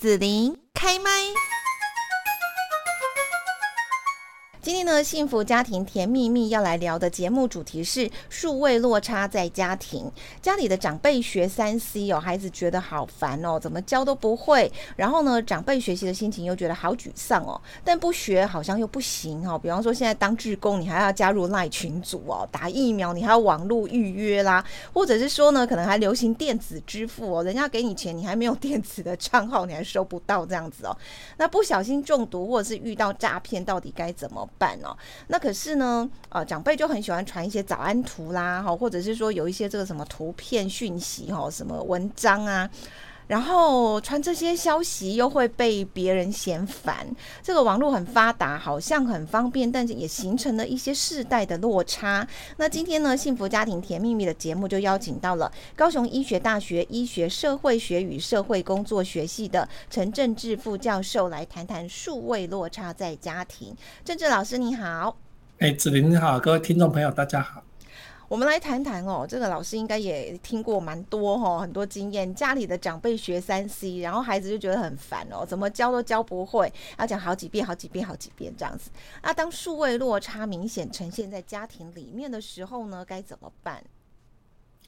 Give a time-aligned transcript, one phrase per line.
[0.00, 1.59] 子琳开麦。
[4.62, 10.12] 今天呢，幸福家庭甜蜜蜜要来聊的节目主题是数位落差在家庭。
[10.42, 14.70] 家里的长辈学三 C 哦，孩子觉得好烦哦，怎么教都不会。
[14.96, 17.58] 然后呢，长辈学习的心情又觉得好沮丧哦。
[17.82, 19.58] 但不学好像又不行哦。
[19.58, 24.62] 比方说，现在当志工，你还要加入赖群组哦；打疫苗，你还要网络预约啦。
[24.92, 30.94] 或者是说呢，可能还流行电子支付哦，人家给你钱，你还没有电子的账号，你还收不到这样子哦。
[31.38, 34.96] 那不小心中毒或者是遇到诈骗，到底该怎么办哦？
[35.28, 42.68] 那可是呢，呃，长辈就很喜欢传一些早安图啦，哈，或者是说有一些这个什么图片讯息，哈，什么文章啊，
[43.30, 47.06] 然后传这些消息又会被别人嫌烦。
[47.40, 52.26] 这个网络很发达，好像很方便，但是也形成了一些世代的落差。
[52.56, 63.72] 那今天呢，幸福家庭甜蜜蜜的节目就邀请到了高雄医学大学医学社会学与社会工作学系的陈政志副教授来谈谈数位落差在家庭。
[64.04, 65.16] 政志老师你好。
[65.60, 67.62] 哎，子琳你好，各位听众朋友大家好。
[68.30, 72.32] 我们来谈谈哦，这个老师应该也听过蛮多哈、哦，很多经验。
[72.32, 78.88] 家里的长辈学三 C，然后孩子就觉得很烦哦，怎么教都教不会，要讲好几遍、好几遍、好几遍这样子。
[79.20, 83.82] 那当数位落差明显呈现在家庭里面的时候呢，该怎么办？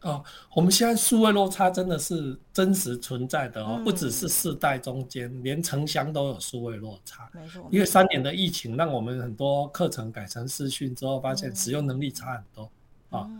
[0.03, 0.23] 哦，
[0.55, 7.29] 我们现在数位落差真的是真实存在的哦，嗯、不只是世代中间，连城乡都有数位落差。
[7.33, 12.67] 没错，因为三年的疫情让我们很多课程改成视讯之后，发现使用能力差很多。
[12.67, 12.71] 嗯
[13.13, 13.31] 啊、哦，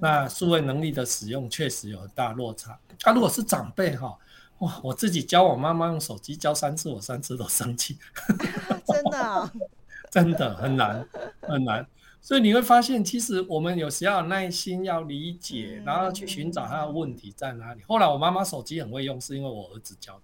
[0.00, 2.78] 那数位能力的使用确实有很大落差。
[3.00, 4.18] 他、啊、如果是长辈哈，
[4.58, 7.96] 哇，我自己教我妈妈用手机教三次，我三次都生气。
[8.86, 9.50] 真的、哦，
[10.10, 11.08] 真的很难
[11.40, 11.86] 很难。
[12.22, 17.82] 所以你会发现，其实我们有时要有耐心，要理解，嗯、然后去寻找他的问题在哪里。
[17.88, 20.22] 后来我妈妈手机很会用，是因为我儿子教的。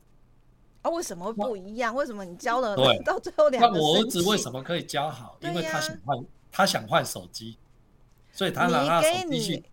[0.82, 1.94] 啊，为什么会不一样？
[1.94, 3.78] 为什么你教了对 到最后两个？
[3.78, 5.38] 那我儿子为什么可以教好？
[5.40, 7.56] 因为他想换，他想换手机。
[8.36, 9.64] 所以他拿他手机去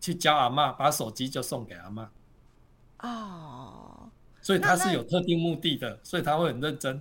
[0.00, 2.08] 去教阿嬷，把手机就送给阿嬷。
[2.98, 4.10] 哦，
[4.42, 7.00] 所以他是有特定目的的，所以他会很认真。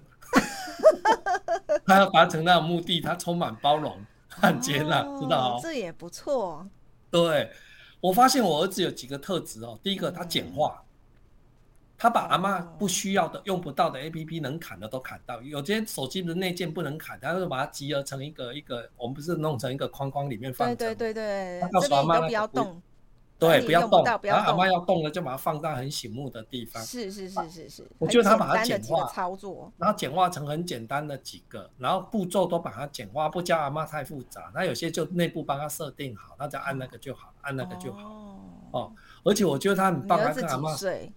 [1.88, 4.00] 他要达成那个目的，他充满包容
[4.30, 5.60] 和接纳，知道哦？
[5.60, 6.68] 这也不错。
[7.10, 7.52] 对，
[8.00, 9.80] 我发现我儿子有几个特质哦。
[9.82, 10.84] 第一个，他简化。
[11.98, 20.76] 他把阿嬷不需要的、用不到的 APP 能砍的都砍到，有些手机的内建不能砍，他就把它集合成一个一个，我们不是弄成一个框框里面放着。
[20.76, 22.82] 对对对对，他告诉阿妈不要动，
[23.40, 26.84] 对，不要动，然后阿妈要动了就把它放到很醒目的地方。
[26.84, 34.52] 是是是是是，我觉得他把它简化操作，然后简化成很简单的几个，然后步骤都把它简化，不教阿嬷太复杂。
[34.54, 38.10] 那有些就内部帮他设定好，那就按那个就好，按那个就好。
[38.72, 38.92] 哦，
[39.24, 41.10] 而且我觉得他很棒，他跟阿嬷。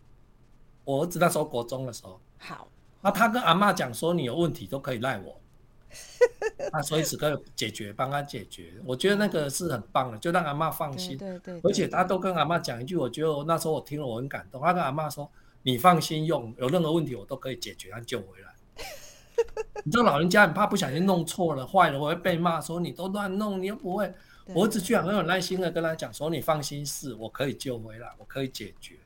[0.89, 2.67] 我儿子那时候国中的时候，好，
[3.03, 5.39] 那他跟阿妈讲说，你有问题都可以赖我，
[6.73, 8.73] 那所以此刻解决，帮他解决。
[8.87, 11.19] 我觉得那个是很棒的，就让阿妈放心。
[11.19, 11.61] 对对。
[11.63, 14.63] 而且他都跟阿妈讲一句，我觉得那时候我听了我很感动。
[14.63, 15.31] 他跟阿妈说
[15.63, 18.55] ：“你放心用，有任何问题我都可以解决，他救回来。
[19.85, 24.11] ”你知道老人家很怕不小心弄错了、坏了，我会被骂说你都乱弄，你又不会。
[24.55, 28.97] 我儿子居然很有耐心的跟他讲说：“你放心，是我可以救回来，我可以解决。”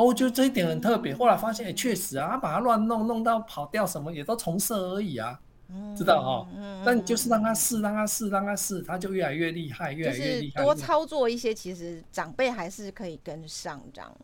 [0.00, 1.14] 哦，我觉得这一点很特别。
[1.14, 5.38] 后来发现，也确实啊，他把它乱弄，弄到跑掉什么，也都重设而已啊，
[5.94, 6.48] 知道哈？
[6.86, 10.64] 但你就是让他试，让他试，让他试，他就越来越厉害，越来越厉害。
[10.64, 14.16] 多操作一些，其实长辈还是可以跟上这样。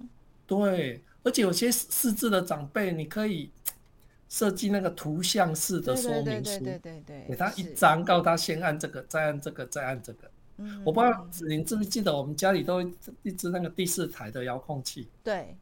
[0.47, 3.51] 对，而且有些识字的长辈，你可以
[4.31, 10.31] 设计那个图像式的说明书，对对对，给他一张，告诉他先按这个，再按这个，再按这个。
[10.59, 12.81] 嗯，我不知道子琳记不记得，我们家里都
[13.23, 15.07] 一只那个第四台的遥控器。
[15.23, 15.55] 对，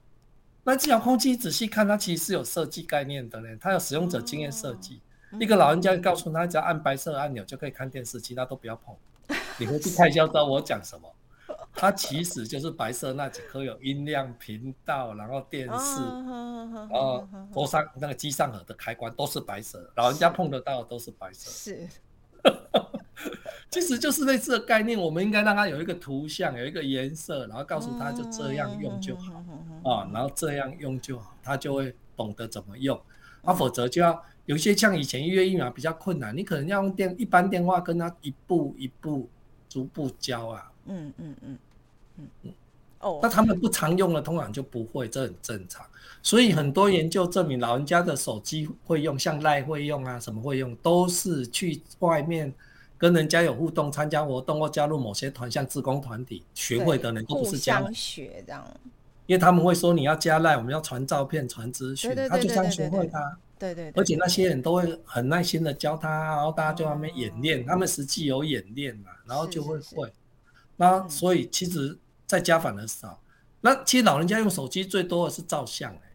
[0.64, 5.00] 那这遥控器仔细看，它其实是有设计概念的嘞，它有使用者经验设计。
[5.38, 8.94] 一个老人家告诉他，只要按白色按钮就可以看电视，其他都不要碰。
[9.58, 11.12] 你回去看一下，知道我讲什么？
[11.74, 21.50] 它其实就是白色那几颗有音量频道，然后电视，然后桌上那个机上盒的开关都是白色，老人家碰得到的都是白色。
[21.50, 21.88] 是。
[23.70, 29.42] 其实就是类似的概念，我们应该让它有一个图像，有一个颜色，然后告诉他就这样用就好
[29.84, 33.00] 啊，然后这样用就好，他就会懂得怎么用。
[33.42, 39.28] 啊，否则就要有一些像以前预约疫苗比较困难，你可能要用电一般电话跟他一步一步
[39.68, 40.72] 逐步教啊。
[40.86, 41.58] 嗯嗯嗯
[42.16, 42.52] 嗯嗯。
[43.00, 45.86] 哦，那他们不常用的，通常就不会，这很正常。
[46.22, 52.52] 所以很多研究证明，老人家的手机会用，像赖会用啊，什么会用，都是去外面。
[52.96, 57.92] 跟人家有互动，参加活动或加入某些团，像志工团体、学会的人都不是这样。
[57.92, 58.64] 学这样。
[59.26, 63.38] 因为他们会说你要加赖，我们要传照片、传资讯，他就这样学会他。
[63.58, 70.12] 对对，而且那些人都会很耐心的教他，然后大家就在那边演练，他们实际有演练嘛，然后就会会。
[70.76, 73.20] 那所以其实在家反而少。
[73.60, 76.12] 那其实老人家用手机最多的是照相哎，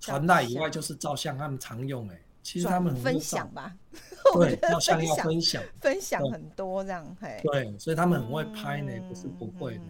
[0.00, 2.20] 传赖以外就是照相，他们常用哎。
[2.42, 3.72] 其实他们分享吧，
[4.34, 7.38] 对，照相要分享，分享很多这样嘿。
[7.44, 9.84] 对，所以他们很会拍呢，不是不会呢。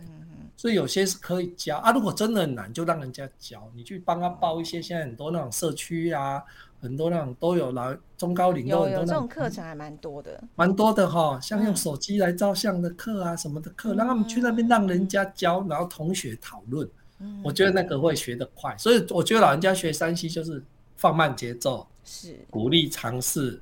[0.60, 3.66] 所以有些是可以教啊，如果真的很难，就让人家教。
[3.74, 6.44] 你去帮他报一些，现在很多那种社区啊，
[6.82, 11.40] 很多那种都有来中高龄都有有这种课程还蛮多的，蛮多的哈。
[11.40, 16.86] 像用手机来照相的课啊，什么的课，让他们去那边让人家教，然后同学讨论。
[17.20, 18.76] 嗯我觉得那个会学得快。
[18.76, 20.62] 所以我觉得老人家学山西就是
[20.94, 23.58] 放慢节奏，是鼓励尝试，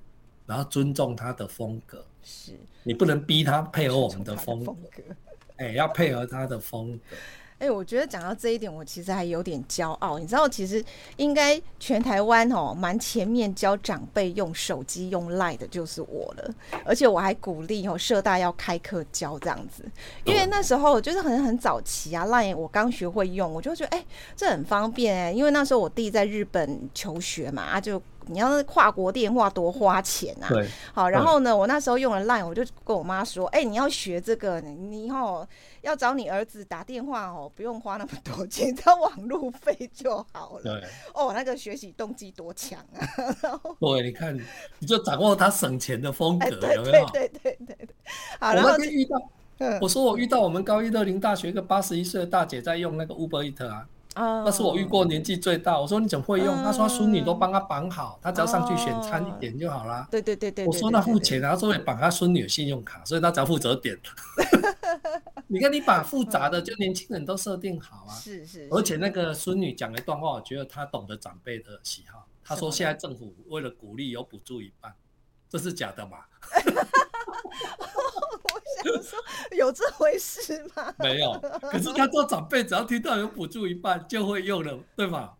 [0.46, 2.04] 然后尊重他的风格。
[2.24, 4.74] 是你不能逼他配合我们的风格。
[5.58, 7.16] 哎、欸，要配合他的风格。
[7.60, 10.16] 哎、欸，我觉得讲到这一点，我其实还有点骄傲。
[10.16, 10.84] 你知道，其实
[11.16, 16.54] 应该全台湾哦，蛮前面教长辈用手机用 LINE 的就是我了。
[16.84, 19.84] 而且我还鼓励哦，社大要开课教这样子。
[20.24, 24.06] 因为那时候就是很很早期啊，LINE 我刚学会用，我就觉得哎、欸，
[24.36, 25.32] 这很方便哎、欸。
[25.32, 28.00] 因为那时候我弟在日本求学嘛，啊就。
[28.28, 30.48] 你要是跨国电话多花钱啊？
[30.48, 35.46] 对，好，然后呢，我那时候用了 Line，我就跟我妈说，哎、欸，你要学这个，你以后
[35.82, 40.62] 要找你儿子打电话哦，不用花那么多钱， 只要网路费就好了。
[40.62, 43.00] 对，哦，那个学习动机多强啊！
[43.80, 44.36] 对，你看，
[44.78, 47.06] 你就掌握他省钱的风格，欸、有没有？
[47.10, 47.88] 对对对对。
[48.38, 49.18] 好，然后就遇到，
[49.80, 53.86] 我说我遇到我们高一乐龄大学一个八十一岁的大姐在用那个 Uber Eats 啊。
[54.44, 55.80] 那是我遇过年纪最大。
[55.80, 56.56] 我说你怎么会用？
[56.64, 60.06] 他说孙女都帮他绑好，他只要上去选餐一点就好啦。
[60.10, 60.66] 对对对对。
[60.66, 63.98] 我说那付钱，他说也绑他孙女信用卡，所以他只要负责点。
[65.46, 68.12] 你看你把复杂的就年轻人都设定好啊。
[68.14, 68.68] 是是。
[68.70, 72.26] 而且那个孙女讲了一段话，我觉得她懂得长辈的喜好。
[72.44, 74.92] 他说现在政府为了鼓励有补助一半，
[75.48, 76.18] 这是假的吗？
[78.84, 79.18] 我说
[79.56, 80.92] 有这回事吗？
[80.98, 81.32] 没有，
[81.62, 85.34] 可是他做长辈，只要听到有补助一半，就会用了，对吧？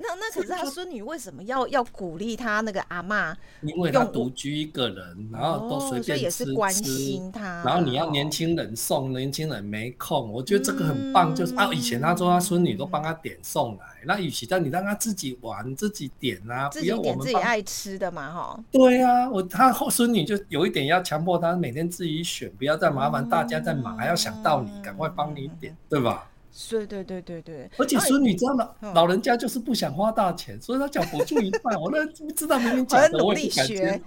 [0.00, 3.34] 那那可是他孙女为什么要要鼓励他那个阿嬷？
[3.62, 7.62] 因为他独居一个人，然后都随便吃也是关心他。
[7.64, 10.32] 然后你要年轻人送，年轻人没空。
[10.32, 18.64] 我觉得这个很棒，就是、嗯、啊，以前他说他孙女都帮他点送来，嗯、那与其让你让他自己玩自己点啊，自己点自己爱吃的嘛，哈。
[18.70, 26.30] 对啊，我他后孙女就有一点要强迫他每天自己选，不要再麻烦大家在忙，嗯、还要想到你，赶快帮你点，对吧？
[26.70, 28.68] 对对对对对，而且孙女知道吗？
[28.94, 31.80] 老人家就是不想花大钱，所以他讲补助一半。
[31.80, 34.02] 我那不知道明明讲的，我也不敢接。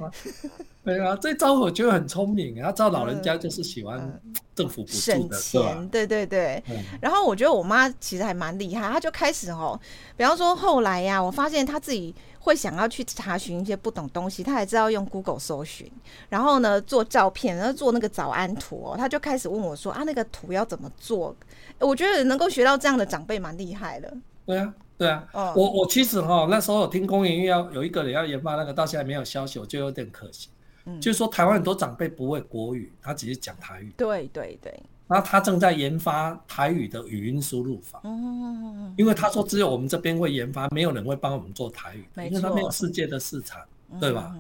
[0.84, 2.60] 对啊，这招我觉得很聪明。
[2.62, 4.20] 他知道老人家就是喜欢
[4.56, 5.88] 政府补助的。
[5.92, 6.62] 对对对。
[7.00, 9.80] 然后我觉得我妈其实还蛮厉害，她就开始哦，
[10.18, 15.90] 比方说后来呀，我发现她自己会想要去查询一些不懂东西，他还知道用 Google 搜寻，
[16.28, 21.36] 然后呢做照片，然后做那个早安图哦，他就开始问我说啊，那个图要怎么做？
[21.78, 24.12] 我觉得能够学到这样的长辈蛮厉害的。
[24.46, 25.28] 对啊，对啊。
[25.34, 30.50] 哦、我我其实哈那时候有听公研院要有一个人要研发那个，到现在没有消息，我觉得有点可惜。
[30.86, 33.94] 嗯、就是说台湾很多长辈不会国语，他只是讲台语。
[33.96, 34.84] 对对对。
[35.12, 38.02] 那他正在研发台语的语音输入法。
[38.04, 38.94] 嗯。
[38.98, 42.06] 因为他说只有我们这边会研发，没有人会帮我们做台语。
[42.30, 43.62] 因为他没有世界的市场。
[44.00, 44.34] 对吧？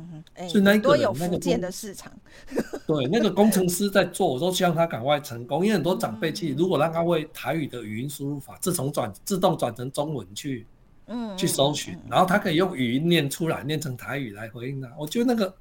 [0.47, 2.09] 所以那个有福建的市场。
[2.87, 5.65] 对，那个工程师在做，我都希望他赶快成功。
[5.65, 10.65] 因为很多长辈其实如果让他会台语的语音输入法，自从转自动转成中文去，
[11.07, 14.89] 嗯，去搜寻，然后他可以用语音念出来，念成台语来回应他。
[14.97, 15.53] 我觉得那个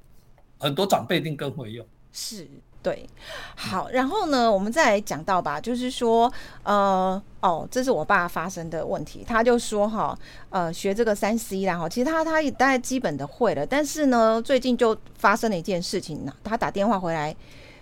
[0.57, 1.85] 很多长辈一定更会用。
[2.13, 2.47] 是。
[2.83, 3.07] 对，
[3.55, 6.31] 好，然后呢，我们再来讲到吧，就是说，
[6.63, 10.17] 呃，哦，这是我爸发生的问题，他就说哈，
[10.49, 17.35] 呃，学这个三 C 啦，哈，其实他他也大概基本的会了，但是呢，最近就发生了一件事情呢，他打电话回来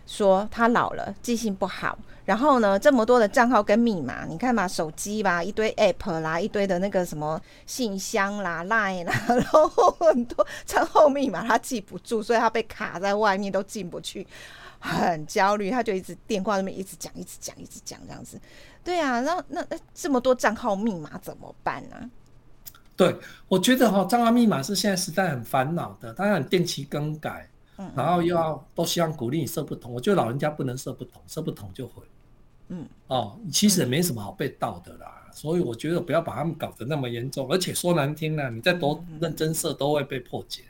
[0.06, 14.27] 说他老了，记性不好，然后呢，这么多的账号跟密码，你看嘛，手机吧，一堆 App 啦，一堆的那个什么信箱啦、Line 啦， 然后很多账号密码他记不住，所以他被卡在外面都进不去。
[14.79, 18.39] 很焦虑，他就一直电话那边一直讲，一直讲，一直讲这样子。
[18.83, 22.09] 对啊，然后那那这么多账号密码怎么办呢、啊？
[22.95, 23.15] 对，
[23.48, 29.93] 我觉得哈，账号密码是现在时代很烦恼的，当然定期更改，嗯、然后又要都希望鼓励你设不同。
[29.93, 32.03] 我觉得老人家不能设不同，设不同就毁。
[32.69, 40.63] 嗯，哦，其实也没什么好被盗的啦，嗯、所以我觉得不要把他们搞得那么严重，而且说难听了，你再多认真设都会被破解。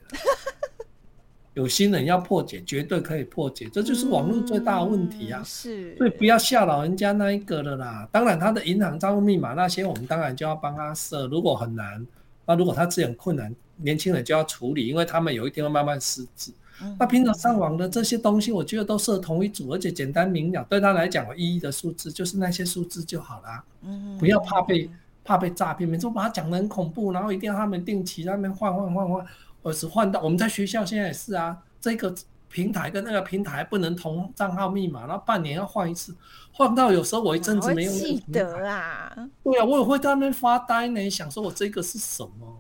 [1.56, 5.42] 有心人要破解，绝对可以破解，这就是网络最大的问题啊！
[5.42, 8.08] 嗯、是，所以不要吓老人家那一个了啦。
[8.12, 11.28] 当然，他的银行账户密码那些，我们当然就要帮他设。
[11.28, 12.06] 如果很难，
[12.46, 16.52] 那如果他自己很困难，年轻人就要处理，因为他们有一天会慢慢失智。
[16.82, 23.64] 嗯、那平常上网的这些东西，我觉得都设同一组，而且简单明了，对他来讲有意义的数字就是那些数字就好啦。
[23.82, 24.90] 嗯，不要怕被
[25.24, 29.26] 怕被诈骗，每次把它讲得很恐怖，然后一定要他们定期在那边换换换换。
[29.62, 32.14] 或是换到我们在学校现在也是啊，这个
[32.50, 36.16] 平台跟那个平台不能同账号密码，然后半年要换一次，
[36.52, 39.14] 换到有时候我一阵子没有记得啊。
[39.44, 42.60] 对啊，我也会在那边发呆呢，想说我这个是什么？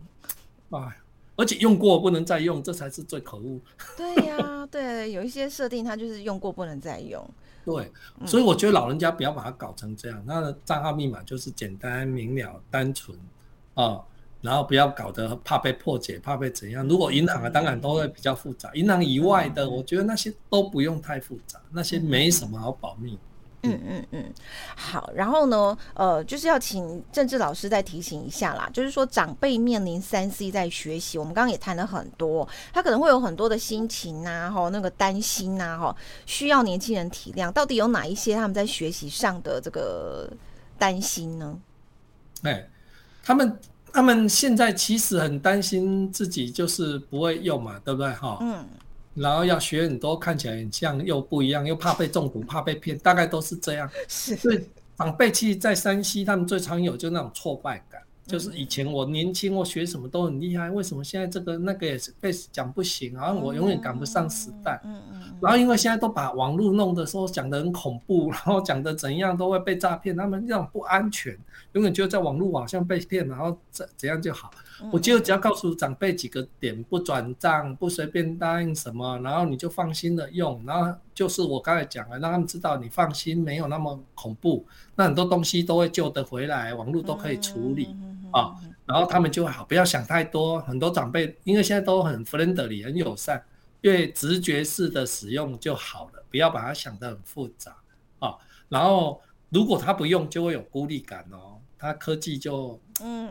[0.77, 0.97] 哎，
[1.35, 3.59] 而且用过不能再用，这才是最可恶。
[3.97, 7.27] 对呀、啊，对，有一些设定它就是用过不能再用。
[7.65, 7.91] 对，
[8.25, 13.17] 所以我觉得老人家不要把它搞成这样，他的账号密码就是简单明了、单纯
[13.73, 13.83] 啊。
[13.83, 14.05] 哦
[14.41, 16.87] 然后不要搞得怕被破解，怕被怎样。
[16.87, 18.71] 如果银行啊，当然都会比较复杂。
[18.73, 23.19] 银行以外的，我觉得那些都不用太复杂，那些没什么好保密。
[23.63, 24.33] 嗯嗯嗯，
[24.77, 25.11] 好。
[25.13, 28.69] 然后呢，呃，就是要请政治老师再提醒一下啦。
[28.71, 35.93] 就是说，长辈面临三 C 在学习，我们刚刚也谈了很多，他可能会有很多的心情呐，哈，那个担心呐，哈，
[36.25, 37.51] 需要年轻人体谅。
[37.51, 40.31] 到底有哪一些他们在学习上的这个
[40.77, 41.59] 担心呢？
[42.43, 42.65] 哎，
[43.21, 43.59] 他们。
[43.93, 48.37] 他们现在其实很担心自己就是不会用嘛，对不对哈？
[48.41, 48.65] 嗯。
[49.15, 53.89] 然后要学很多，看起来很像又不一样，又怕被中毒，怕被骗，大概都是这样。
[54.07, 54.35] 是。
[54.35, 54.63] 所以
[54.97, 58.01] 长辈其实，在山西他们最常有就那种挫败感。
[58.29, 64.79] 就是以前我年轻，我学什么都很厉害，为什么现在这个那个也是被讲不行，然后我永远赶不上时代。
[64.85, 65.21] 嗯嗯。
[65.41, 71.35] 然后因为现在都把网络弄的说讲的很恐怖，然后讲的怎样都会被诈骗，他们这种不安全，
[71.73, 74.51] 永远觉得在网络好像被骗，然后怎怎样就好。
[74.91, 87.95] 我就只要告诉长辈几个点，不转账，不随便答应什么，然后你就放心的用，然后就是我刚才讲了，让他们知道你放心，没有那么恐怖，那很多东西都会救得回来，网络都可以处理。
[88.31, 88.55] 啊、哦，
[88.85, 90.59] 然后他们就好，不要想太多。
[90.61, 93.43] 很多长辈因为现在都很 friendly，很友善，
[93.81, 97.71] 越直觉式的使用就好了，不要把它想得很复杂
[98.19, 98.37] 啊、哦。
[98.67, 99.19] 然后
[99.49, 101.58] 如果他不用，就会有孤立感哦。
[101.79, 102.77] 他科技就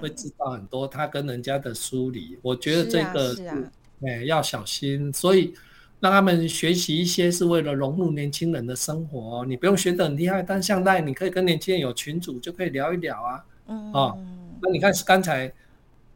[0.01, 2.39] 会知道很多，他跟人家的疏离、嗯。
[2.43, 5.13] 我觉得这个是，是、啊是啊欸、要小心。
[5.13, 5.53] 所以
[6.01, 9.45] 让他们学习一些是为了融入年轻人的生活。
[9.45, 13.45] 你不用学得很厉害，但现在你可以跟年轻人有群组，就可以聊一聊啊。
[13.67, 13.93] 嗯。
[13.93, 14.19] 哦
[14.61, 15.53] 那你看，刚才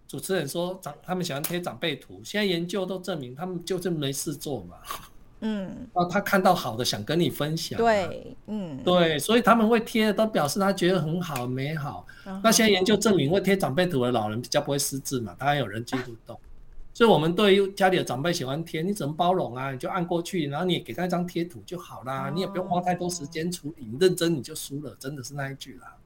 [0.08, 4.76] 主持人说长他们喜欢贴长辈图，现在研究都证明他们就是没事做嘛。
[5.42, 12.06] 嗯，啊，他看到好的想跟你分享，对，嗯，对，所以他们会贴的都表示他觉得很好美好。
[12.42, 16.38] 那现在研究证明，会贴长辈图的老人比较不会失智嘛，当然有人际互动。
[16.94, 19.72] 所以，我们对于家里的长辈喜欢贴，你怎么包容啊？
[19.72, 25.96] 你就按过去，然后你也给他一张贴图就好啦，你也不用花太多时间处理，你认真你就输了，真的是那一句啦。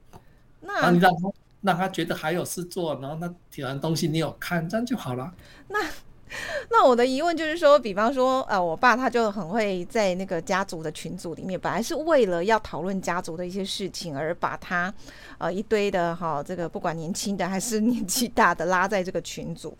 [0.61, 1.29] 那你让他。
[1.59, 5.33] 让他觉得还有事做，然后他提完东西你有看，这样就好了。
[5.67, 5.79] 那
[6.71, 14.93] 那我的疑问就是说，比方说，呃，我爸他就很会在那个家族的群组里面，本来是为了要讨论家族的一些事情，而把他
[15.37, 19.77] 呃一堆的哈，这个不管年轻的还是 年纪大的拉在这个群组。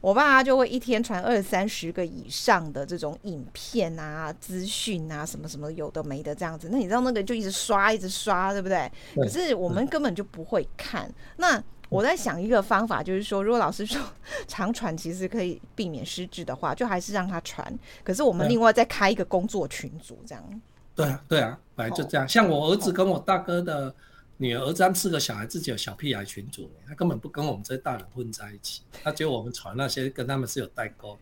[0.00, 6.68] 我爸就会一天传二三十个以上的这种影片啊、资讯啊，什么什么有的没的这样子。
[6.70, 8.88] 那你知道那个就一直刷，一直刷，对不对？
[9.16, 9.24] 对。
[9.24, 11.12] 可是我们根本就不会看。
[11.38, 14.00] 那我在想一个方法，就是说，如果老师说
[14.46, 17.78] 常传其实可以避免失智的话，就还是让他传。
[18.04, 20.60] 可是我们另外再开一个工作群组，这样。
[20.94, 22.28] 对啊，对啊，本来就这样。
[22.28, 23.94] 像我儿子跟我大哥的。
[24.40, 31.18] 女儿，他们四个小孩自己有小屁孩群组，他根本不跟我们这些大人混在一起，他觉得我们传那些跟他们是有代沟，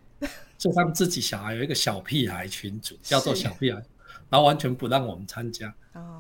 [0.59, 3.83] 所以他们自己小孩有一个小屁孩群组，叫做小屁孩，
[4.29, 5.75] 然后完全不让我们参加。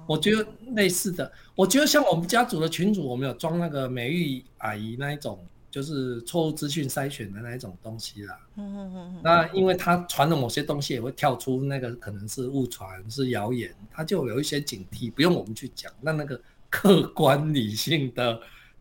[0.06, 5.38] 我觉得类似的，我觉得像我们家族的群主，我们有装那个美玉阿姨那一种，
[5.70, 8.38] 就是错误资讯筛选的那一种东西啦。
[8.56, 15.92] 嗯嗯嗯那因为他传的某些东西也会跳出那个可能是误传是谣言，他就有一些警惕，不用我们去讲。
[16.00, 16.40] 那那个。
[16.68, 18.38] 客观理性的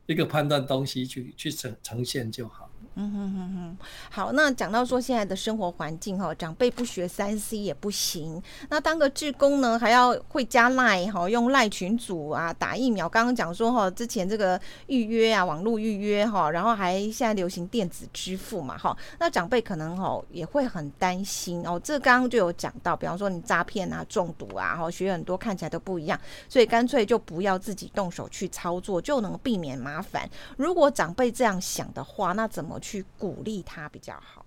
[0.08, 2.65] 一个判断东西去去呈呈现就好。
[2.98, 3.78] 嗯哼哼哼，
[4.10, 8.42] 好，那讲到说现在的生活环境哈，长辈不学三 C 也不行。
[8.70, 13.10] 那当个志工呢，还要会加赖哈，用赖群组啊，打疫苗。
[13.10, 18.96] 刚刚讲说哈，之前这个预约啊，网络预约哈，然后还现在流行电子支付嘛哈。
[19.20, 21.78] 那长辈可能哈也会很担心哦。
[21.84, 30.30] 这刚刚就有讲到，比方说你诈骗啊、中毒啊，哈，学很多看起来都不一样，所以干脆就不要自己动手去操作，就能避免麻烦。
[30.56, 32.80] 如果长辈这样想的话，那怎么？
[32.86, 34.46] 去鼓励他比较好。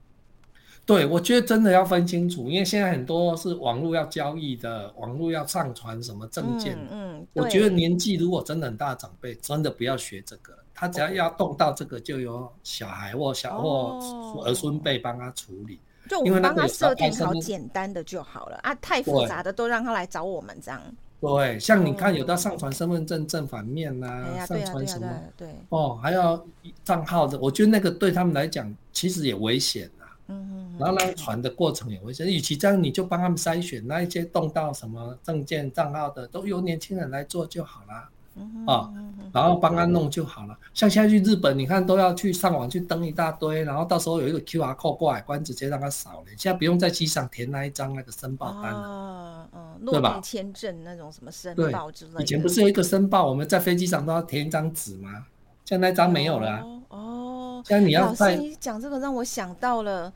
[0.87, 6.79] 对，我觉得真的要分清楚，因为现在很多是网络要交易的，网络要上传什么证件。
[6.91, 10.57] 嗯，嗯我觉得年纪如果真的很大的长辈，真的不要学这个。
[10.73, 13.99] 他只要要动到这个，就有小孩或小或
[14.45, 15.81] 儿孙辈帮他处理。
[16.09, 20.81] 就我们帮他设定好简单的就好了啊，太复杂的都让他来找我们这样。
[21.21, 25.09] 对，像你看，有的上传身份证正反面呐、上传什么？
[25.37, 26.47] 对哦，还要
[26.85, 30.07] 账号的，我觉得那个对他们来讲其实也危险啊。
[30.29, 38.09] 嗯嗯，然后那传的过程也危险，与其这样，你就帮他们筛选那一些动到什么证件账号的，都由年轻人来做就好了。
[38.39, 38.91] 嗯啊，
[39.33, 40.57] 然后帮他弄就好了。
[40.75, 46.27] 像现在去日本，你看都要去上网去登一大堆，然后到时候有一个 QR code 过海关，直接让他扫了。
[46.37, 52.23] 现在不用在机上填那一张那个申报单了，嗯，落地签证那种什么申报之类的。
[52.23, 55.27] 以前不是有一个申报，我们在飞机上都要填一张纸吗？
[55.65, 56.65] 现在那张没有了。
[56.89, 58.31] 哦，现在你要在。
[58.31, 60.13] 老师，你讲这个让我想到了。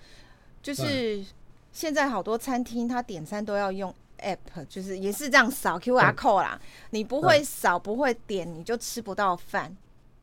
[0.62, 1.24] 就是
[1.72, 6.60] 现在好多餐厅，他点餐都要用 app，就是也是这样扫 QR code 啦。
[6.90, 9.76] 你不会扫，不会点，你就吃不到饭。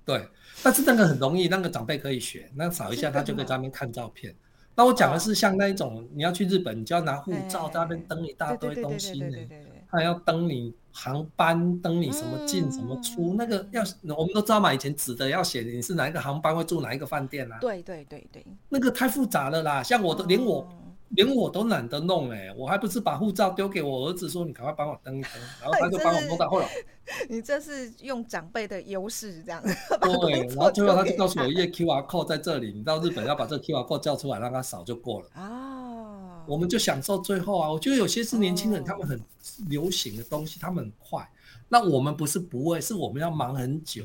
[0.05, 0.27] 对，
[0.63, 4.33] 但是那个很容易，那个长辈可以学，那扫一下他就可以在那边看照片。
[4.75, 9.37] 那我讲的是像那一种，你要去日本，你就要拿护照在那边登一大堆东西呢，
[9.91, 13.83] 他还要登你航班，登你什么进什么出，那个要
[14.15, 17.57] 我们都知道嘛，以前纸的要写你是哪一个航班会住哪一个饭店啊。
[17.59, 20.67] 对对对对，那个太复杂了啦，像我都连我。
[21.09, 26.69] 连我都懒得弄哎、欸，我还不是把护照丢给我儿子说，你赶快帮我登一登，然后他就帮我弄到后来。
[27.27, 29.61] 你这是用长辈的优势这样。
[30.21, 35.27] 对，然后最后他就告诉我一页 QR code 在这里，你到日本要把这个 QR code 叫出来，让他扫就过了。
[35.33, 39.19] 啊，我们就享受最后啊，我觉得有些是年轻人他们很
[39.67, 41.27] 流行的东西，他们很快，
[41.67, 44.03] 那我们不是不会，是我们要忙很久。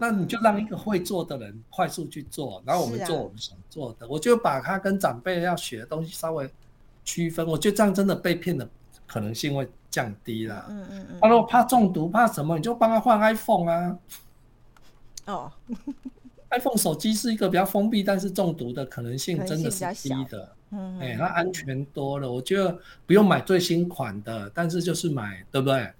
[0.00, 4.08] 那你就让一个会做的人快速去做，然后我们做我们想做的。
[4.08, 6.48] 我就把他跟长辈要学的东西稍微
[7.04, 8.68] 区分，我觉得这样真的被骗的
[9.06, 10.66] 可能性会降低了。
[10.68, 11.18] 嗯嗯嗯。
[11.20, 13.98] 他如果怕中毒，怕什么，你就帮他换 iPhone 啊。
[15.26, 15.52] 哦。
[16.50, 20.52] iPhone 手机是一个比较封闭，但是中毒的可能性真的是低的。
[20.70, 20.98] 嗯。
[20.98, 25.90] 哎，它安全多了，我觉得不用买最新款的，但是就是买，对不对？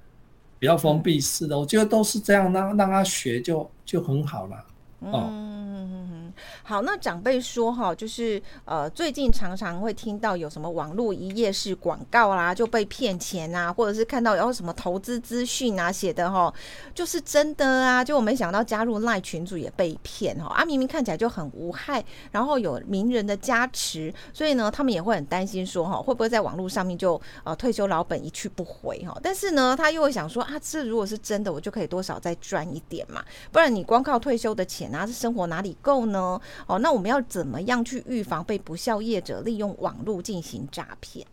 [0.62, 4.57] 比较封闭式的，我觉得都是这样，让让他学就就很好了。
[5.01, 5.27] 哦。
[5.29, 6.21] 嗯
[6.62, 16.53] 好，那长辈说哈，就是呃，最近常常会听到有什么网络一夜式广告啦，就被骗钱啊，或者是看到有什么投资资讯啊写的哈，
[16.95, 29.18] 就是真的啊，就我没想到加入 LINE 群组也被骗哈，啊，明明看起来就很无害，然后有名人的加持，所以呢，他们也会很担心说哈，会不会在网络上面就呃退休老本一去不回哈？
[29.23, 36.21] 但是呢，他又会想说啊，这如果是真的，我就可以多少再赚一点嘛，不然你光靠退休的钱啊，这生活哪里够呢？
[36.66, 41.26] 哦，那我们要怎么样去预防被不肖业者利用网络进行诈骗？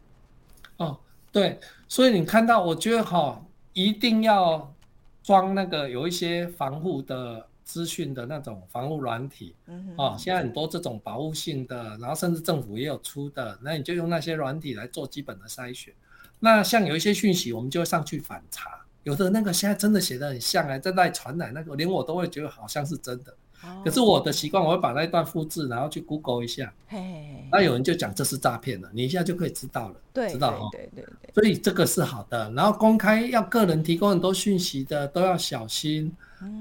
[0.78, 0.98] 哦，
[1.32, 4.74] 对，所以你看到，我觉得哈、哦，一定要
[5.22, 9.54] 装那个有一些防护的资讯的那种防护软体。
[9.68, 15.94] 嗯哼，哦，现在很多这种保护性的，然后甚至政府也有出的，那你就用那些软体来做基本的筛选。
[16.40, 23.36] 那像有一些讯息，我们就会上去反查，有的那个现在真的写的很像哎，正在传来那个，连我都会觉得好像是真的。
[23.84, 26.74] 可是我的习惯，我会把那一段复制，然后去 Google 一下。
[26.88, 29.96] 嘿，那有人就讲这是诈骗了，你一下就可以知道了。
[30.14, 30.70] 对，知道哈。
[30.72, 31.34] 对对对。
[31.34, 32.52] 所以这个是好的。
[32.52, 36.12] 然后公开要个人提供很多讯息的都要小心。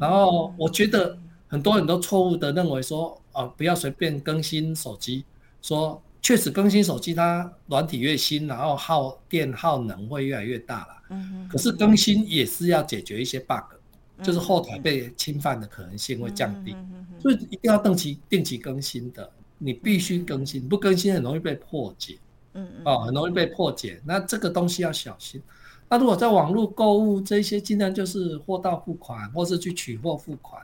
[0.01, 5.25] 然后我觉得很多人都错误的认为说，哦，不要随便更新手机。
[5.63, 10.89] 说确实更新手机，它软体越新，然后耗电耗能会越来越大了。
[11.11, 11.49] 嗯哼。
[11.49, 13.78] 可是更新也是要解决一些 bug。
[14.23, 16.75] 就是后台被侵犯的可能性会降低，
[17.21, 22.19] 所以一定要定期定期更新的，你必须更新，不更新很容易被破解，
[22.55, 24.01] 嗯哦，很容易被破解。
[24.05, 25.43] 那这个东西要小心。
[25.89, 30.63] 那如果在网络购物这些，尽量就是货到付款，或是去取货付款，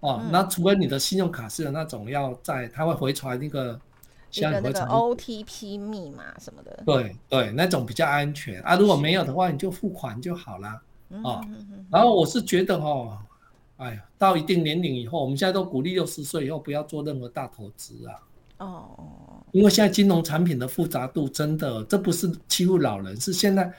[0.00, 3.80] 哦，那除非你的信用卡是有那种要在，它会回传那个
[4.30, 8.60] 像那个 OTP 密码什么的，对对，那种比较安全。
[8.62, 8.76] 啊。
[8.76, 10.58] 如果没有的话，你就付款就好
[11.10, 11.20] 了。
[11.22, 11.44] 哦，
[11.90, 13.18] 然后我是觉得哦，
[13.76, 18.14] 哎呀，到一定年龄以后，我们现在都鼓励六十岁以后不要做任何大投资啊。
[18.58, 23.72] 哦，因为现在金融产品的复杂度真的，这不是欺负老人，是现在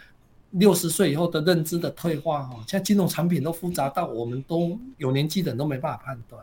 [0.51, 2.55] 六十岁以后的认知的退化哈。
[2.67, 6.41] 现在金融产品都复杂到我们都有年纪的人都没办法判断，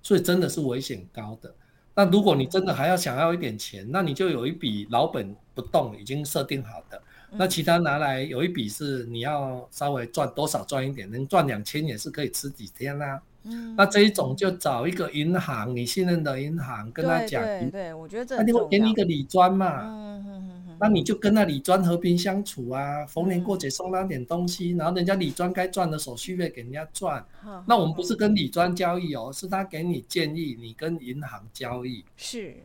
[0.00, 1.52] 所以真的是危险高的。
[1.96, 7.02] 那如果你真的还要想要一点钱，那你就有一笔老本不动已经设定好的。
[7.36, 13.22] 那其他拿来有一笔是你要稍微赚多少赚一点，能赚两千也是可以吃几天啦、啊。
[13.46, 32.56] 嗯，那这一种就找一个银行，你信任的银行，跟他讲，对，对，对，我觉得这那就会给你一个礼专嘛，嗯嗯嗯，那你就跟那理专和平相处啊，逢年过节送他点东西，然后人家理专该赚的手续费给人家赚，嗯，那我们不是跟理专交易哦，是他给你建议，你跟银行交易，是，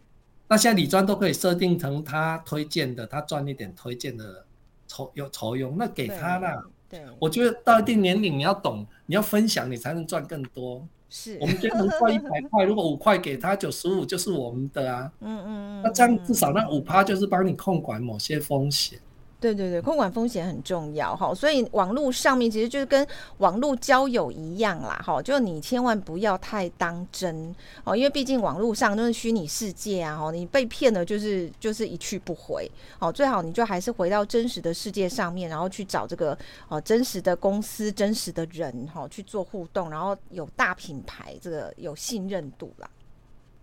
[0.47, 4.45] 那现在理专都可以设定成他推荐的，他赚一点推荐的
[4.89, 6.61] 酬有酬佣，那给他啦。
[6.89, 10.85] 对，我觉得到一定年龄，你要懂，你要分享，你才能赚更多。
[11.07, 15.11] 是，我们今天能赚一百 块，如果五块给他，九十五就是我们的啊。
[15.21, 15.81] 嗯嗯嗯。
[15.83, 18.99] 那这样至少那五趴就是帮你控管某些风险。
[19.39, 42.89] 对对对，控管风险很重要哈，所以网络上面其实就是跟网络交友一样啦哈，就你千万不要太当真哦，因为毕竟网络上都是虚拟世界啊哈，你被骗了就是就是一去不回哦，最好你就还是回到真实的世界上面，然后去找这个哦真实的公司、真实的人哈去做互动，然后有大品牌这个有信任度啦。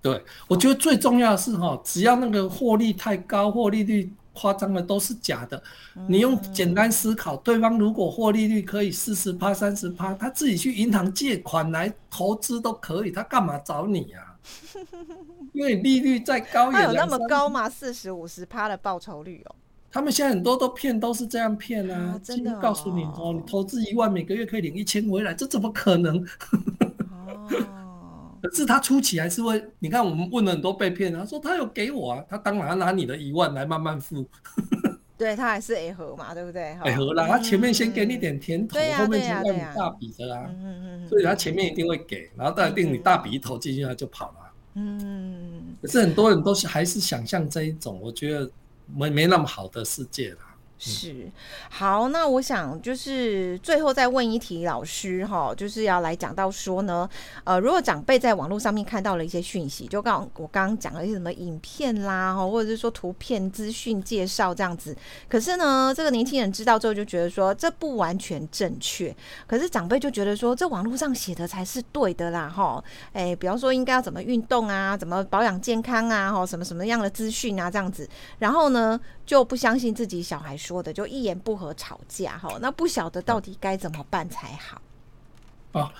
[0.00, 4.10] 对，我觉得最重要的是哈，只要那个获利太高，获利率。
[4.37, 5.61] 夸张的都是假的，
[6.07, 14.37] 你用简单思考，嗯、对方如果获利率可以四十趴、三十趴，他自己去银行借款来投资都可以，他干嘛找你啊？
[15.53, 17.68] 因为利率再高也，有那么高吗？
[17.68, 19.55] 四十五十趴的报酬率哦。
[19.90, 22.14] 他们现在很多都骗，都是这样骗啊！
[22.14, 26.18] 啊真的、哦，告诉你哦，你投资一万，每个月可以领一千回来，这怎么可能？
[27.11, 27.86] 哦。
[28.48, 34.24] 可是他初期还是会，你看我们问了很多被骗，他说他有给我啊，他当然要拿你的一万来慢慢付。
[35.18, 40.50] 对，他还是 A 盒嘛，对不对？A 盒啦，他前面先给你点甜头，后面才让你大笔的啦。
[41.09, 44.52] 所以他前面一定会给，然后到一定你大笔一投进去，他就跑了。
[44.74, 45.74] 嗯。
[45.80, 48.50] 可是很多人都是还是想象这一种，我觉得
[48.94, 50.45] 没没那么好的世界啦。
[50.78, 51.30] 是，
[51.70, 57.08] 好，那我想就是最后再问一题，老师哈，就是要来讲到说呢，
[57.44, 64.94] 呃，如果长辈在网络上面看到了一些讯息，就刚我刚刚讲了一些什么影片啦，哈，或者是说图片资讯介绍这样子，
[65.28, 72.84] 可是呢，这个年轻人知道之后就觉得说这不完全正确，可是长辈就觉得说这网络上写的才是对的啦，哈，
[73.14, 78.06] 哎，比方说应该要怎么运动啊，怎么保养健康啊，哈，什么什么样的资讯啊，这样子，
[78.40, 84.80] 然后呢就不相信自己小孩说的就一言不合吵架哈，那不晓得到底该怎么办才好。
[85.72, 85.90] 哦，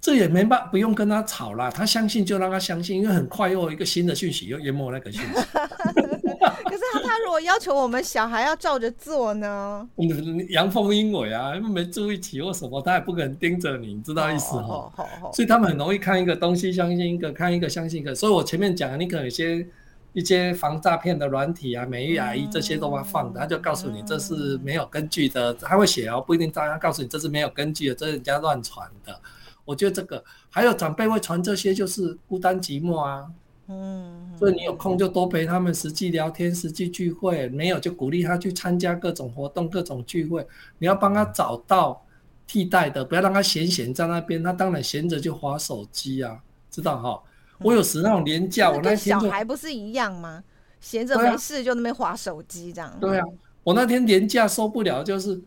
[0.00, 5.34] 这也没办，不用跟他吵啦，他相信就让他相信，因为很快又有一个新的讯息又淹没那个讯息。
[6.64, 9.88] 可是他他如果要求我们小孩要照着做呢？
[10.50, 14.92] 阳奉阴违啊，没住一起或什么，他也不可能盯着你，你知道意思哈？
[15.32, 18.12] 所以他们很容易看一个东西相信一个，看一个相信一个。
[18.12, 19.64] 所以我前面讲，你可能有些。
[20.14, 29.20] 一些防诈骗的软体啊，美玉阿姨这些都会放的，他就告诉你这是没有根据的，他会写哦，不一定照样告诉你这是没有根据的，这是人家乱传的。
[29.64, 33.26] 我觉得这个还有长辈会传这些，就是孤单寂寞啊，
[33.66, 40.46] 嗯，所以你有空就多陪他们实际聊天、实际聚会，没有就鼓励他去参加各种活动、各种聚会。
[40.78, 42.00] 你要帮他找到
[42.46, 46.38] 替代的，不要让他闲闲在那边，他当然闲着就划手机啊，
[46.70, 47.22] 知道哈？
[47.58, 50.42] 我有时那种连假，我那天小孩不是一样吗？
[50.80, 52.94] 闲着没事就那边划手机这样。
[53.00, 53.24] 对啊，
[53.62, 55.40] 我那天连假受不了，就是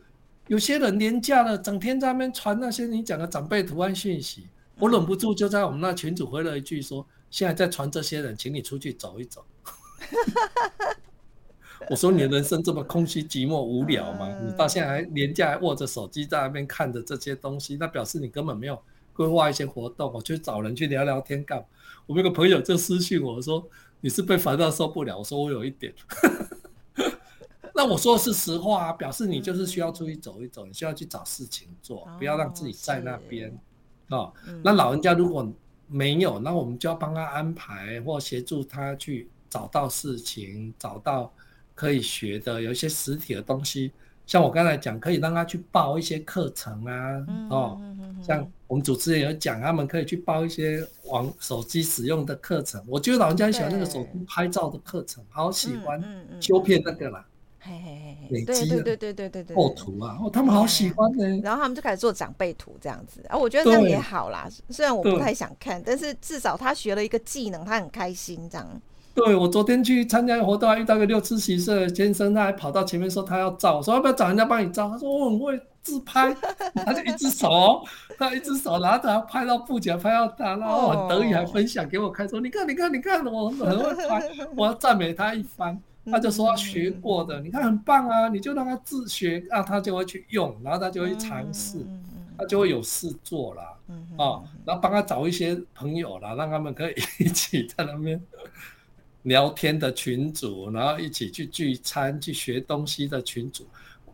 [0.47, 4.47] 有些人连假了，整天在那边传那些你讲的长辈图案讯息，
[4.79, 9.45] 我忍不住就在我们那群主回了一句说：现在在传这些人，请你出去走一走。
[11.89, 14.27] 我说你的人生这么空虚、寂寞、无聊吗？
[14.43, 18.81] 你到现在还连假还握着手机在那边看着这些东西，那表示你根本没有
[19.17, 21.65] 规划一些活动，我去找人去聊聊天干嘛？
[22.05, 23.67] 我们有个朋友就私信我说
[23.99, 25.93] ：“你是被烦到受不了？”我说：“我有一点。
[27.73, 33.51] ”那我说的是实话啊，表示你就是需要出去走一走，你需要去找事情做，不要让自己在那边
[34.09, 34.31] 啊。
[34.63, 35.51] 那老人家如果
[35.87, 41.33] 没有，那我们就要帮他安排或协助他去找到事情，找到
[41.75, 43.91] 可以学的，有一些实体的东西。
[44.27, 47.81] 像我刚才讲，可以让他去报一些课程啊，哦，
[48.21, 52.83] 像我们主持人有讲，他们可以去报一些网手机使用的课程。
[52.87, 56.03] 我觉得老人家很喜欢那个手机拍照的课程，好喜欢
[56.41, 57.25] 修片那个啦，
[57.61, 61.25] 嘿嘿嘿，累积对对对对对对构图啊，哦，他们好喜欢呢。
[61.41, 64.49] 然后他们就开始做长辈图这样子，啊，我觉得这样也好啦。
[64.69, 68.81] 虽然我不太想看，但是至少他学了一个技能，他很开心这样。
[69.17, 74.87] 对，我昨天去参加活动，还遇到个六七十岁的先生，他还跑到前面说他要照，我说要不要找人家帮你照？
[74.87, 76.31] 他说我很会自拍，
[76.85, 77.83] 他就一只手，
[78.15, 85.81] 他一只手拿着拍到布景，拍到他，然后很得意，还分享给我看，说你看你看你看，我很会拍，我要赞美他一番。
[86.09, 91.79] 他就说他学过的，你看很棒啊，你就让他自学，啊，他就会去用，然后他就会去尝试，
[92.37, 93.61] 他就会有事做了。
[93.89, 98.17] 嗯哦，然后帮他找一些朋友啦，让他们可以一起在那边
[99.27, 103.67] 聊天的群组，然后一起去聚餐、去学东西的群组，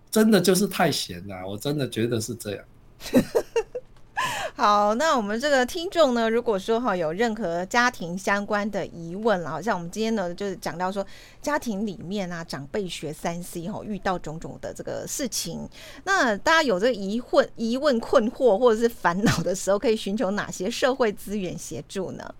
[0.09, 2.65] 真的就是太闲了，我真的觉得是这样。
[4.55, 11.05] 好，那我们这个听众呢，如果说哈有任何家庭相关的疑问啦，好像我们今天呢就是讲到说
[11.41, 15.67] 家庭里面啊长辈学三 C 哈，遇到种种的这个事情，
[16.05, 22.35] 那大家有这个疑问、疑问、困惑或者是烦恼的时候，可以寻求哪些社会资源协助呢？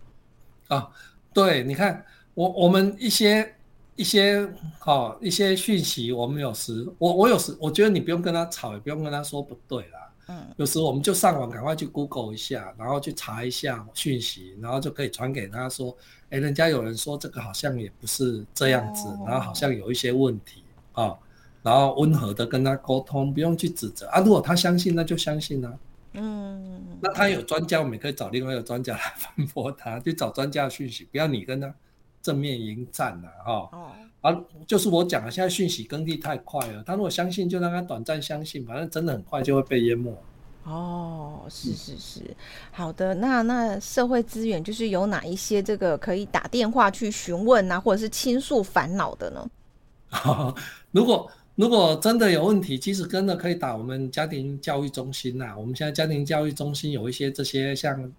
[0.69, 0.89] 啊，
[1.33, 3.56] 对，你看我我们一些
[3.96, 4.48] 一些
[4.80, 10.00] 好、哦、一些讯息，我们有时我我有时我觉得你不用跟他吵，也不用跟他说不对啦。
[10.30, 15.96] 嗯，有时我们就上网，赶快去 Google 一下，然后去查一下讯息，然后就可以传给他说，
[16.30, 21.13] 哎，人家有人说这个好像也不是这样子，然后好像有一些问题啊，
[21.62, 24.22] 然后温和的跟他沟通，不用去指责啊。
[24.22, 25.74] 如果他相信，那就相信啊。
[26.13, 31.74] 嗯，那他有专家，我们也可以找另外一个专家来 反驳他，去找专家的讯息，不要你跟他
[32.23, 33.69] 正面迎战了哈。
[33.71, 36.81] 哦，啊，就是我讲了，现在讯息更替太快了。
[36.83, 40.12] 他如果相信，就让他短暂相信，反正真的很快就会被淹没。
[40.63, 42.36] 哦，是是是，嗯、
[42.71, 43.13] 好的。
[43.13, 49.49] 那那社会资源就是有哪一些这个可以打电话去询问啊，或者是倾诉烦恼的呢？
[50.91, 55.53] 如果如果真的有问题，其实真的可以打我们家庭教育中心呐。
[55.57, 58.09] 我们现在家庭教育中心有一些这些像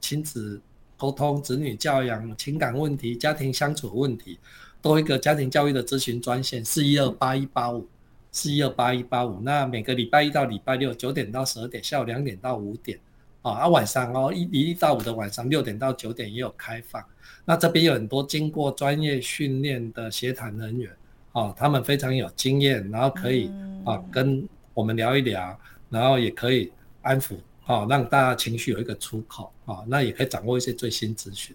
[0.00, 0.58] 亲子
[1.00, 4.38] 沟通、子女教养、情感问题、家庭相处问题。
[4.82, 7.86] 多一个家庭教育的咨询专线四一二八一八五
[8.30, 12.98] 四一二八一八五，那每个礼拜一到礼拜六九点到十二点，下午两点到五点，
[13.40, 17.02] 啊，啊晚上哦一一到五的晚上六点到九点也有开放。
[17.46, 20.90] 那这边有很多经过专业训练的协谈人员，
[21.32, 23.50] 啊，他们非常有经验，然后可以
[23.84, 25.58] 啊跟我们聊一聊，
[25.88, 26.70] 然后也可以
[27.02, 27.34] 安抚，
[27.70, 31.54] 啊，让大家情绪有一个出口，啊，那也可以掌握一些最新资讯。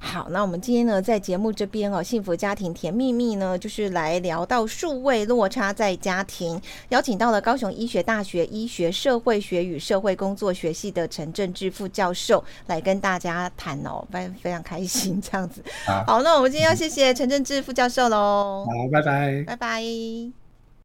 [0.00, 15.62] 好，那我们今天呢，在节目这边哦，幸福家庭甜蜜蜜呢，就是来聊到数位落差在家庭，邀请到了高雄医学大学医学社会学与社会工作学系的陈正志副教授来跟大家谈哦，非常非常开心这样子。
[15.86, 18.66] 好，好，那我们今天要谢谢陈正志副教授喽。
[18.66, 20.47] 好，拜拜，拜拜。